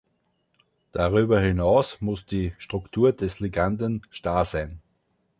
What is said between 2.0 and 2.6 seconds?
muss die